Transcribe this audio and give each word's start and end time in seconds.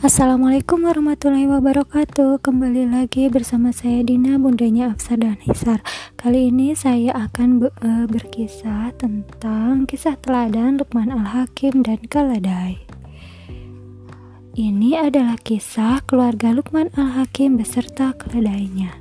Assalamualaikum 0.00 0.88
warahmatullahi 0.88 1.44
wabarakatuh 1.44 2.40
Kembali 2.40 2.88
lagi 2.88 3.28
bersama 3.28 3.68
saya 3.68 4.00
Dina 4.00 4.40
Bundanya 4.40 4.96
Afsar 4.96 5.20
dan 5.20 5.36
Hisar 5.44 5.84
Kali 6.16 6.48
ini 6.48 6.72
saya 6.72 7.12
akan 7.28 7.60
uh, 7.68 8.08
berkisah 8.08 8.96
tentang 8.96 9.84
kisah 9.84 10.16
teladan 10.24 10.80
Lukman 10.80 11.12
Al-Hakim 11.12 11.84
dan 11.84 12.00
Kaladai 12.08 12.80
Ini 14.56 15.04
adalah 15.04 15.36
kisah 15.36 16.00
keluarga 16.08 16.56
Lukman 16.56 16.88
Al-Hakim 16.96 17.60
beserta 17.60 18.16
keledainya 18.16 18.96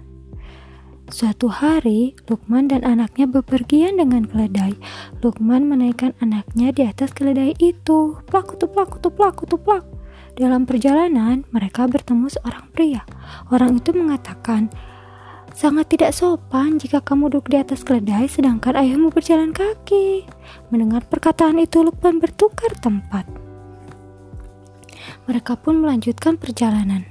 Suatu 1.08 1.48
hari, 1.48 2.12
Lukman 2.28 2.68
dan 2.68 2.86
anaknya 2.86 3.26
bepergian 3.26 3.98
dengan 3.98 4.30
keledai. 4.30 4.78
Lukman 5.26 5.66
menaikkan 5.66 6.14
anaknya 6.22 6.70
di 6.70 6.86
atas 6.86 7.18
keledai 7.18 7.58
itu. 7.58 8.14
Plak, 8.30 8.62
tuplak, 8.62 9.02
tuplak, 9.02 9.42
tuplak. 9.50 9.90
Dalam 10.38 10.68
perjalanan, 10.70 11.48
mereka 11.50 11.90
bertemu 11.90 12.30
seorang 12.30 12.70
pria. 12.76 13.02
Orang 13.50 13.80
itu 13.80 13.96
mengatakan, 13.96 14.70
Sangat 15.60 15.92
tidak 15.92 16.16
sopan 16.16 16.80
jika 16.80 17.04
kamu 17.04 17.34
duduk 17.34 17.52
di 17.52 17.60
atas 17.60 17.84
keledai 17.84 18.32
sedangkan 18.32 18.80
ayahmu 18.80 19.12
berjalan 19.12 19.52
kaki. 19.52 20.24
Mendengar 20.72 21.04
perkataan 21.10 21.60
itu, 21.60 21.84
Lukman 21.84 22.22
bertukar 22.22 22.72
tempat. 22.80 23.28
Mereka 25.28 25.60
pun 25.60 25.84
melanjutkan 25.84 26.40
perjalanan. 26.40 27.04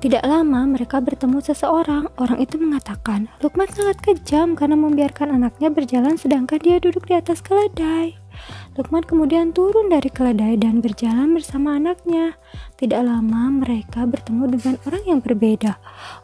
Tidak 0.00 0.24
lama 0.24 0.64
mereka 0.64 0.96
bertemu 1.00 1.44
seseorang. 1.44 2.08
Orang 2.16 2.40
itu 2.40 2.56
mengatakan, 2.56 3.28
Lukman 3.44 3.68
sangat 3.68 4.00
kejam 4.00 4.56
karena 4.56 4.76
membiarkan 4.76 5.40
anaknya 5.40 5.68
berjalan 5.68 6.16
sedangkan 6.16 6.56
dia 6.60 6.80
duduk 6.80 7.04
di 7.04 7.16
atas 7.16 7.44
keledai. 7.44 8.16
Lukman 8.78 9.02
kemudian 9.02 9.50
turun 9.50 9.90
dari 9.90 10.08
keledai 10.08 10.56
dan 10.56 10.78
berjalan 10.78 11.34
bersama 11.34 11.76
anaknya. 11.76 12.38
Tidak 12.78 13.00
lama 13.02 13.50
mereka 13.50 14.06
bertemu 14.06 14.56
dengan 14.56 14.74
orang 14.86 15.04
yang 15.04 15.20
berbeda. 15.20 15.76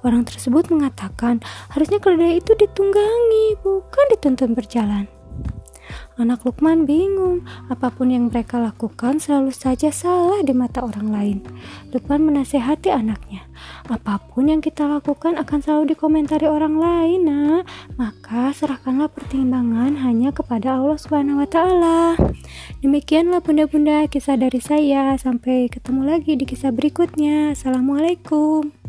Orang 0.06 0.24
tersebut 0.24 0.70
mengatakan, 0.70 1.42
harusnya 1.74 1.98
keledai 1.98 2.38
itu 2.40 2.54
ditunggangi, 2.54 3.60
bukan 3.60 4.04
dituntun 4.14 4.56
berjalan. 4.56 5.10
Anak 6.16 6.48
Lukman 6.48 6.88
bingung, 6.88 7.44
apa 7.68 7.92
pun 7.92 8.08
yang 8.08 8.32
mereka 8.32 8.56
lakukan 8.56 9.20
selalu 9.20 9.52
saja 9.52 9.92
salah 9.92 10.40
di 10.40 10.56
mata 10.56 10.80
orang 10.80 11.12
lain. 11.12 11.38
Lukman 11.92 12.24
menasehati 12.24 12.88
anaknya, 12.88 13.44
apa 13.84 14.18
pun 14.32 14.48
yang 14.48 14.64
kita 14.64 14.88
lakukan 14.88 15.36
akan 15.36 15.58
selalu 15.60 15.92
dikomentari 15.92 16.48
orang 16.48 16.80
lain, 16.80 17.20
nah. 17.28 17.60
Maka 18.00 18.45
serahkanlah 18.56 19.12
pertimbangan 19.12 20.00
hanya 20.00 20.32
kepada 20.32 20.80
Allah 20.80 20.96
Subhanahu 20.96 21.44
wa 21.44 21.48
taala. 21.48 22.16
Demikianlah 22.80 23.44
bunda-bunda 23.44 24.08
kisah 24.08 24.40
dari 24.40 24.64
saya. 24.64 25.12
Sampai 25.20 25.68
ketemu 25.68 26.08
lagi 26.08 26.40
di 26.40 26.48
kisah 26.48 26.72
berikutnya. 26.72 27.52
Assalamualaikum. 27.52 28.85